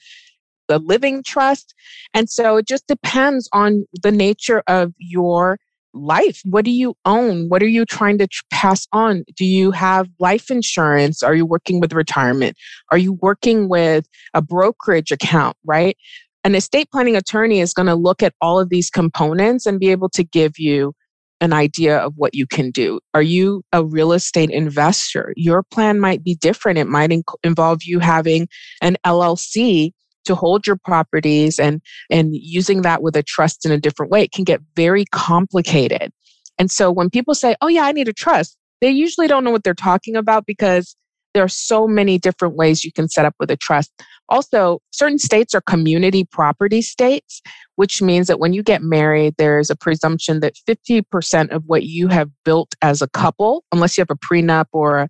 [0.73, 1.75] the living trust?
[2.15, 5.59] And so it just depends on the nature of your
[5.95, 6.41] life.
[6.45, 7.49] What do you own?
[7.49, 9.25] What are you trying to tr- pass on?
[9.37, 11.23] Do you have life insurance?
[11.23, 12.57] Are you working with retirement?
[12.91, 15.97] Are you working with a brokerage account, right?
[16.45, 19.91] An estate planning attorney is going to look at all of these components and be
[19.91, 20.95] able to give you
[21.43, 23.01] an idea of what you can do.
[23.15, 25.35] Are you a real estate investor?
[25.37, 26.79] Your plan might be different.
[26.79, 28.49] It might inc- involve you having
[28.81, 29.91] an LLC
[30.25, 31.81] to hold your properties and
[32.11, 36.13] and using that with a trust in a different way it can get very complicated
[36.59, 39.51] and so when people say oh yeah i need a trust they usually don't know
[39.51, 40.97] what they're talking about because
[41.35, 43.91] there are so many different ways you can set up with a trust.
[44.29, 47.41] Also, certain states are community property states,
[47.77, 52.09] which means that when you get married, there's a presumption that 50% of what you
[52.09, 55.09] have built as a couple, unless you have a prenup or a,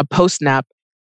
[0.00, 0.62] a postnup,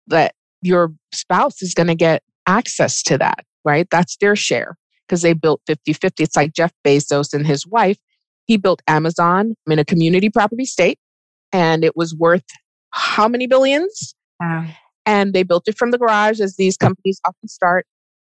[0.07, 3.87] that your spouse is going to get access to that, right?
[3.89, 4.75] That's their share
[5.07, 6.23] because they built 50 50.
[6.23, 7.97] It's like Jeff Bezos and his wife.
[8.45, 10.99] He built Amazon in a community property state
[11.53, 12.43] and it was worth
[12.91, 14.13] how many billions?
[14.39, 14.67] Wow.
[15.05, 17.85] And they built it from the garage, as these companies often start,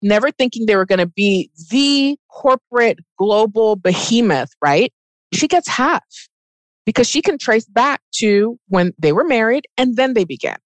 [0.01, 4.91] never thinking they were going to be the corporate global behemoth, right?
[5.34, 6.03] She gets half
[6.86, 10.58] because she can trace back to when they were married and then they began.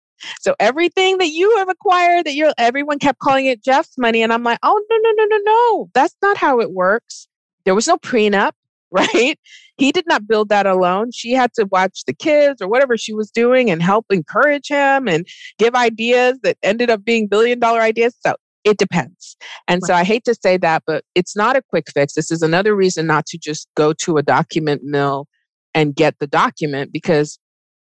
[0.41, 4.21] So everything that you have acquired that you're everyone kept calling it Jeff's money.
[4.21, 5.89] And I'm like, oh no, no, no, no, no.
[5.93, 7.27] That's not how it works.
[7.65, 8.51] There was no prenup,
[8.91, 9.39] right?
[9.77, 11.11] He did not build that alone.
[11.11, 15.07] She had to watch the kids or whatever she was doing and help encourage him
[15.07, 15.25] and
[15.57, 18.15] give ideas that ended up being billion dollar ideas.
[18.25, 19.37] So it depends.
[19.67, 19.87] And right.
[19.87, 22.13] so I hate to say that, but it's not a quick fix.
[22.13, 25.27] This is another reason not to just go to a document mill
[25.73, 27.39] and get the document because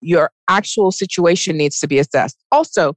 [0.05, 2.37] your actual situation needs to be assessed.
[2.53, 2.95] Also,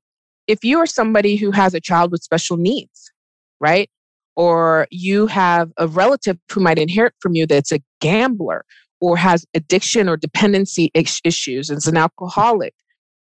[0.48, 3.12] if you are somebody who has a child with special needs,
[3.60, 3.90] right?
[4.36, 8.66] Or you have a relative who might inherit from you that's a gambler
[9.00, 12.74] or has addiction or dependency issues and is an alcoholic,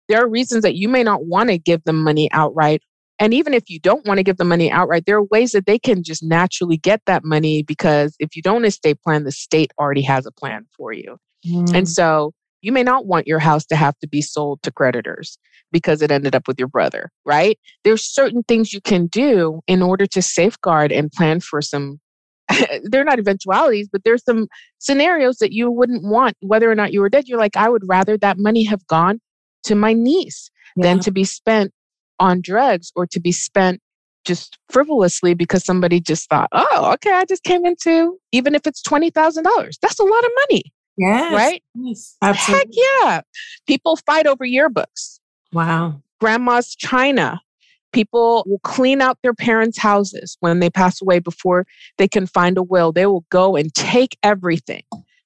[0.09, 2.83] there are reasons that you may not want to give them money outright.
[3.19, 5.67] And even if you don't want to give them money outright, there are ways that
[5.67, 9.73] they can just naturally get that money because if you don't estate plan, the state
[9.79, 11.17] already has a plan for you.
[11.47, 11.75] Mm.
[11.75, 12.33] And so
[12.67, 15.39] you may not want your house to have to be sold to creditors
[15.71, 17.61] because it ended up with your brother, right?
[17.85, 22.01] There's certain things you can do in order to safeguard and plan for some
[22.83, 24.49] they're not eventualities, but there's some
[24.81, 27.29] scenarios that you wouldn't want whether or not you were dead.
[27.29, 29.21] You're like, I would rather that money have gone
[29.65, 30.83] to my niece yeah.
[30.83, 31.73] than to be spent
[32.19, 33.81] on drugs or to be spent
[34.25, 38.83] just frivolously because somebody just thought, oh, okay, I just came into, even if it's
[38.83, 39.13] $20,000,
[39.81, 40.73] that's a lot of money.
[40.97, 41.33] Yes.
[41.33, 41.63] Right?
[41.75, 42.17] Yes.
[42.23, 42.59] Absolutely.
[42.59, 42.69] Heck
[43.03, 43.21] yeah.
[43.67, 45.21] People fight over yearbooks.
[45.53, 46.03] Wow.
[46.21, 47.41] Grandma's china.
[47.93, 51.67] People will clean out their parents' houses when they pass away before
[51.99, 52.93] they can find a will.
[52.93, 54.83] They will go and take everything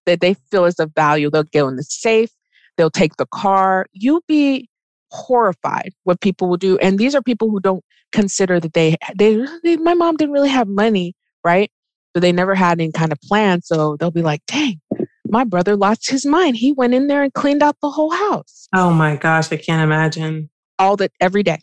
[0.06, 1.30] that they feel is of value.
[1.30, 2.30] They'll go in the safe,
[2.76, 3.87] they'll take the car.
[3.92, 4.68] You'll be
[5.11, 6.78] horrified what people will do.
[6.78, 10.48] And these are people who don't consider that they, they, they my mom didn't really
[10.48, 11.70] have money, right?
[12.14, 13.62] So they never had any kind of plan.
[13.62, 14.80] So they'll be like, dang,
[15.31, 16.57] my brother lost his mind.
[16.57, 18.69] He went in there and cleaned out the whole house.
[18.75, 20.51] Oh my gosh, I can't imagine.
[20.79, 21.62] All that every day.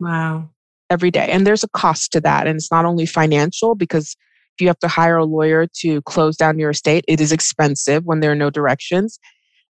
[0.00, 0.50] Wow.
[0.90, 1.28] Every day.
[1.30, 2.46] And there's a cost to that.
[2.46, 4.16] And it's not only financial because
[4.54, 8.04] if you have to hire a lawyer to close down your estate, it is expensive
[8.04, 9.18] when there are no directions.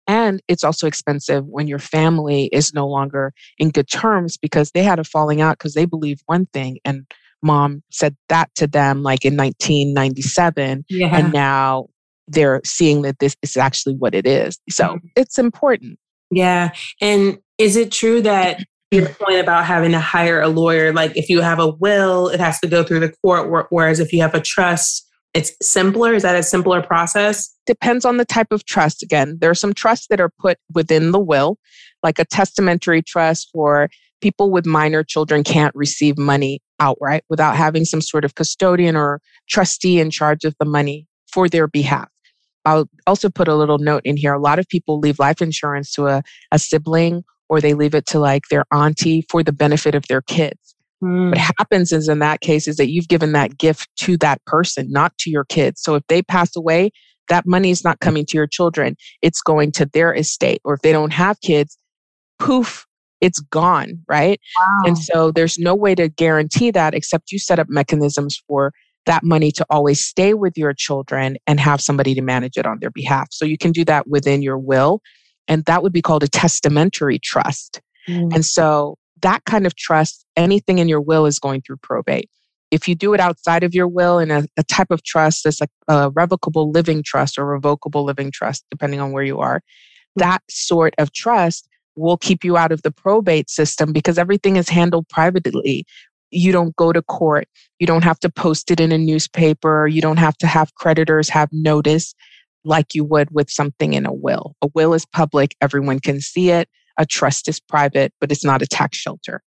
[0.08, 4.82] And it's also expensive when your family is no longer in good terms because they
[4.82, 7.06] had a falling out because they believe one thing and
[7.42, 10.84] mom said that to them like in 1997.
[10.88, 11.16] Yeah.
[11.16, 11.86] And now
[12.28, 14.58] they're seeing that this is actually what it is.
[14.70, 15.06] So mm-hmm.
[15.16, 15.98] it's important.
[16.30, 16.70] Yeah.
[17.00, 21.28] And is it true that your point about having to hire a lawyer, like if
[21.28, 24.34] you have a will, it has to go through the court, whereas if you have
[24.34, 26.14] a trust, it's simpler?
[26.14, 27.50] Is that a simpler process?
[27.66, 29.02] Depends on the type of trust.
[29.02, 31.58] Again, there are some trusts that are put within the will,
[32.02, 33.88] like a testamentary trust for
[34.20, 39.20] people with minor children can't receive money outright without having some sort of custodian or
[39.48, 42.08] trustee in charge of the money for their behalf.
[42.64, 44.34] I'll also put a little note in here.
[44.34, 48.06] A lot of people leave life insurance to a, a sibling or they leave it
[48.06, 50.74] to like their auntie for the benefit of their kids.
[51.02, 51.30] Mm.
[51.30, 54.90] What happens is in that case is that you've given that gift to that person,
[54.90, 55.82] not to your kids.
[55.82, 56.90] So if they pass away,
[57.28, 58.96] that money is not coming to your children.
[59.20, 60.60] It's going to their estate.
[60.64, 61.76] Or if they don't have kids,
[62.38, 62.86] poof,
[63.20, 64.40] it's gone, right?
[64.58, 64.80] Wow.
[64.86, 68.72] And so there's no way to guarantee that except you set up mechanisms for
[69.06, 72.78] that money to always stay with your children and have somebody to manage it on
[72.80, 73.28] their behalf.
[73.30, 75.00] So you can do that within your will.
[75.48, 77.80] And that would be called a testamentary trust.
[78.08, 78.34] Mm.
[78.34, 82.28] And so that kind of trust, anything in your will is going through probate.
[82.70, 85.60] If you do it outside of your will in a, a type of trust that's
[85.60, 89.60] like a revocable living trust or revocable living trust, depending on where you are,
[90.16, 94.68] that sort of trust will keep you out of the probate system because everything is
[94.68, 95.84] handled privately.
[96.32, 97.46] You don't go to court.
[97.78, 99.86] You don't have to post it in a newspaper.
[99.86, 102.14] You don't have to have creditors have notice
[102.64, 104.54] like you would with something in a will.
[104.62, 106.68] A will is public, everyone can see it.
[106.98, 109.42] A trust is private, but it's not a tax shelter.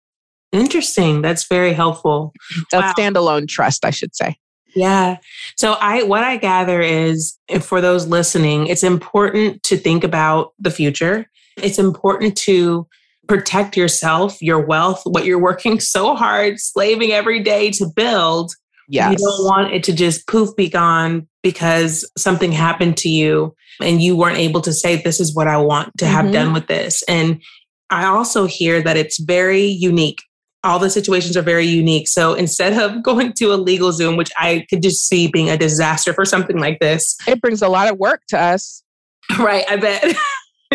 [0.52, 1.22] Interesting.
[1.22, 2.34] That's very helpful.
[2.74, 2.94] A wow.
[2.98, 4.38] standalone trust, I should say.
[4.76, 5.18] Yeah.
[5.56, 10.72] So I what I gather is for those listening, it's important to think about the
[10.72, 11.30] future.
[11.58, 12.88] It's important to
[13.28, 18.54] protect yourself, your wealth, what you're working so hard, slaving every day to build.
[18.88, 19.12] Yes.
[19.12, 24.02] You don't want it to just poof be gone because something happened to you and
[24.02, 26.34] you weren't able to say, This is what I want to have mm-hmm.
[26.34, 27.04] done with this.
[27.08, 27.42] And
[27.90, 30.20] I also hear that it's very unique.
[30.64, 32.08] All the situations are very unique.
[32.08, 36.14] So instead of going to a LegalZoom, which I could just see being a disaster
[36.14, 38.84] for something like this, it brings a lot of work to us.
[39.40, 40.16] Right, I bet.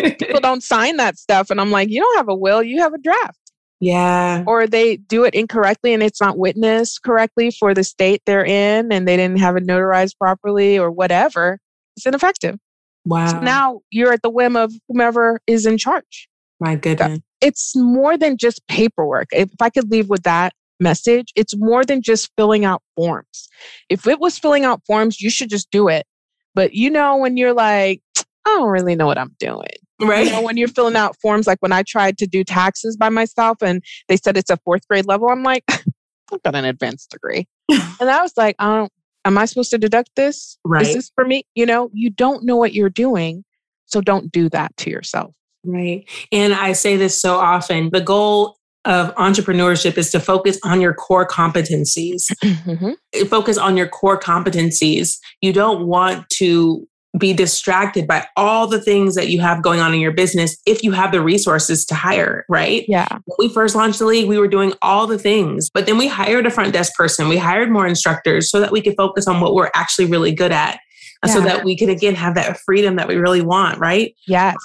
[0.01, 1.49] People don't sign that stuff.
[1.49, 3.37] And I'm like, you don't have a will, you have a draft.
[3.79, 4.43] Yeah.
[4.45, 8.91] Or they do it incorrectly and it's not witnessed correctly for the state they're in
[8.91, 11.59] and they didn't have it notarized properly or whatever.
[11.97, 12.57] It's ineffective.
[13.05, 13.27] Wow.
[13.27, 16.29] So now you're at the whim of whomever is in charge.
[16.59, 17.19] My goodness.
[17.41, 19.29] It's more than just paperwork.
[19.31, 23.49] If I could leave with that message, it's more than just filling out forms.
[23.89, 26.05] If it was filling out forms, you should just do it.
[26.53, 28.01] But you know, when you're like,
[28.45, 29.69] I don't really know what I'm doing.
[30.01, 30.25] Right.
[30.25, 33.09] You know, when you're filling out forms, like when I tried to do taxes by
[33.09, 37.11] myself and they said it's a fourth grade level, I'm like, I've got an advanced
[37.11, 37.47] degree.
[37.69, 38.91] and I was like, I don't,
[39.25, 40.57] am I supposed to deduct this?
[40.65, 40.85] Right.
[40.85, 41.43] Is this for me?
[41.55, 43.43] You know, you don't know what you're doing.
[43.85, 45.35] So don't do that to yourself.
[45.63, 46.09] Right.
[46.31, 50.93] And I say this so often the goal of entrepreneurship is to focus on your
[50.93, 52.23] core competencies.
[52.61, 53.25] Mm-hmm.
[53.27, 55.17] Focus on your core competencies.
[55.41, 59.93] You don't want to be distracted by all the things that you have going on
[59.93, 62.85] in your business if you have the resources to hire, right?
[62.87, 63.07] Yeah.
[63.25, 66.07] When we first launched the league, we were doing all the things, but then we
[66.07, 69.41] hired a front desk person, we hired more instructors so that we could focus on
[69.41, 70.79] what we're actually really good at.
[71.23, 71.33] Uh, yeah.
[71.33, 74.15] So that we could again have that freedom that we really want, right?
[74.27, 74.55] Yes.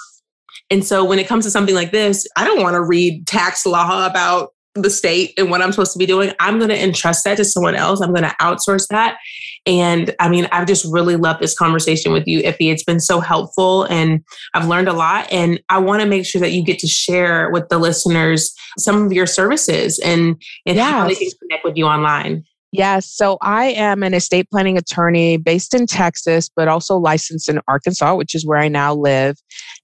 [0.69, 3.65] And so when it comes to something like this, I don't want to read tax
[3.65, 6.33] law about the state and what I'm supposed to be doing.
[6.39, 8.01] I'm going to entrust that to someone else.
[8.01, 9.17] I'm going to outsource that.
[9.65, 12.55] And I mean, I've just really loved this conversation with you, Ife.
[12.59, 15.27] It's been so helpful and I've learned a lot.
[15.31, 19.05] And I want to make sure that you get to share with the listeners some
[19.05, 20.89] of your services and, and yes.
[20.89, 22.45] how they can connect with you online.
[22.71, 23.09] Yes.
[23.09, 28.15] So I am an estate planning attorney based in Texas, but also licensed in Arkansas,
[28.15, 29.37] which is where I now live.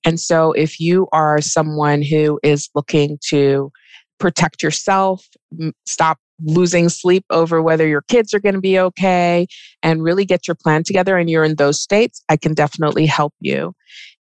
[0.06, 3.72] And so if you are someone who is looking to
[4.24, 5.28] protect yourself,
[5.86, 9.46] stop losing sleep over whether your kids are going to be okay,
[9.84, 13.34] and really get your plan together and you're in those states, I can definitely help
[13.42, 13.74] you.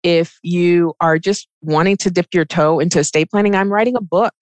[0.02, 4.00] If you are just wanting to dip your toe into estate planning, I'm writing a
[4.00, 4.32] book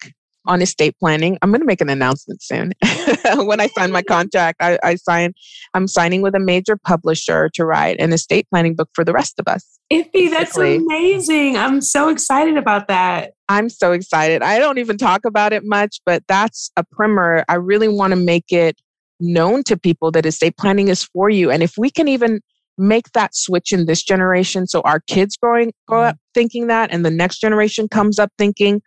[0.48, 1.38] on estate planning.
[1.42, 2.72] I'm going to make an announcement soon.
[3.36, 5.34] when I sign my contract, I, I, sign.
[5.74, 9.38] I'm signing with a major publisher to write an estate planning book for the rest
[9.38, 9.78] of us.
[9.92, 11.56] Ife, that's amazing!
[11.56, 13.34] I'm so excited about that.
[13.48, 14.42] I'm so excited.
[14.42, 17.44] I don't even talk about it much, but that's a primer.
[17.48, 18.80] I really want to make it
[19.20, 22.40] known to people that estate planning is for you, and if we can even
[22.78, 26.32] make that switch in this generation so our kids growing grow up mm-hmm.
[26.32, 28.80] thinking that and the next generation comes up thinking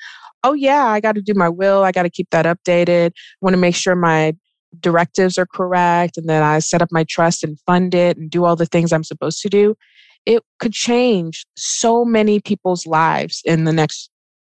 [0.44, 1.84] oh, yeah, I got to do my will.
[1.84, 3.10] I got to keep that updated.
[3.10, 4.34] I want to make sure my
[4.80, 8.46] directives are correct and that I set up my trust and fund it and do
[8.46, 9.76] all the things I'm supposed to do.
[10.26, 14.10] It could change so many people's lives in the next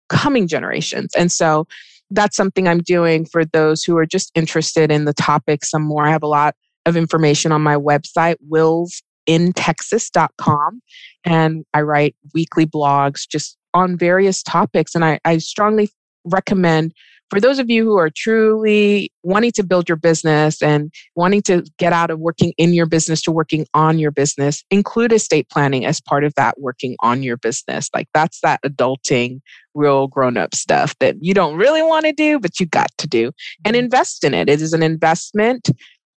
[0.09, 1.11] coming generations.
[1.17, 1.65] And so
[2.11, 6.05] that's something I'm doing for those who are just interested in the topic some more.
[6.05, 10.81] I have a lot of information on my website, willsintexas.com.
[11.23, 14.95] And I write weekly blogs just on various topics.
[14.95, 15.89] And I, I strongly
[16.25, 16.93] recommend
[17.31, 21.63] for those of you who are truly wanting to build your business and wanting to
[21.77, 25.85] get out of working in your business to working on your business, include estate planning
[25.85, 27.89] as part of that working on your business.
[27.93, 29.39] Like that's that adulting,
[29.73, 33.07] real grown up stuff that you don't really want to do, but you got to
[33.07, 33.31] do
[33.63, 33.85] and mm-hmm.
[33.85, 34.49] invest in it.
[34.49, 35.69] It is an investment.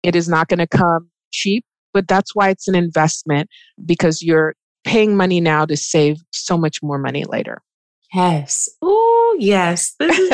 [0.02, 3.50] It is not going to come cheap, but that's why it's an investment
[3.84, 7.62] because you're paying money now to save so much more money later.
[8.14, 8.68] Yes.
[8.82, 10.28] Oh, Yes, this is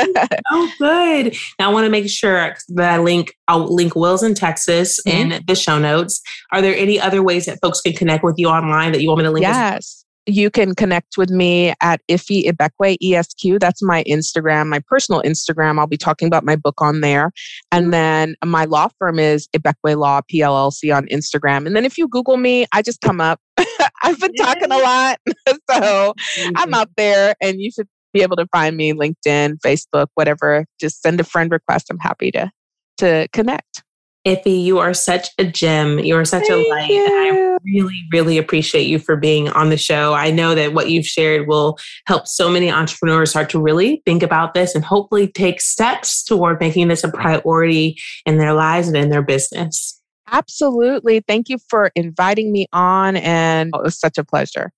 [0.51, 1.37] so good.
[1.59, 3.35] Now I want to make sure that I link.
[3.47, 5.33] I'll link Wills in Texas mm-hmm.
[5.33, 6.21] in the show notes.
[6.53, 9.19] Are there any other ways that folks can connect with you online that you want
[9.19, 9.45] me to link?
[9.45, 13.59] Yes you can connect with me at Ife Ibekwe ESQ.
[13.59, 15.79] That's my Instagram, my personal Instagram.
[15.79, 17.33] I'll be talking about my book on there.
[17.73, 21.67] And then my law firm is Ibekwe Law PLLC on Instagram.
[21.67, 23.41] And then if you Google me, I just come up.
[24.03, 25.19] I've been talking a lot.
[25.71, 26.75] so I'm mm-hmm.
[26.75, 30.65] out there and you should be able to find me LinkedIn, Facebook, whatever.
[30.81, 31.89] Just send a friend request.
[31.91, 32.51] I'm happy to
[32.99, 33.85] to connect.
[34.27, 36.01] Ife, you are such a gem.
[36.01, 36.91] You are such Thank a light.
[36.91, 40.13] I really, really appreciate you for being on the show.
[40.13, 44.23] I know that what you've shared will help so many entrepreneurs start to really think
[44.23, 48.97] about this and hopefully take steps toward making this a priority in their lives and
[48.97, 49.98] in their business.
[50.31, 51.21] Absolutely.
[51.27, 53.17] Thank you for inviting me on.
[53.17, 54.73] And it was such a pleasure.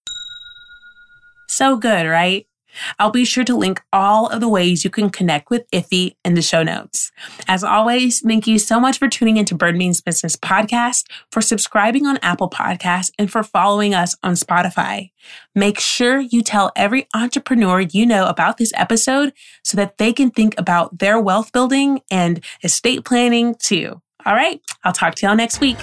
[1.49, 2.47] So good, right?
[2.99, 6.35] I'll be sure to link all of the ways you can connect with Ife in
[6.35, 7.11] the show notes.
[7.49, 12.07] As always, thank you so much for tuning into Bird Means Business podcast, for subscribing
[12.07, 15.11] on Apple Podcasts, and for following us on Spotify.
[15.55, 19.33] Make sure you tell every entrepreneur you know about this episode
[19.65, 24.01] so that they can think about their wealth building and estate planning too.
[24.27, 25.79] All right, I'll talk to y'all next week.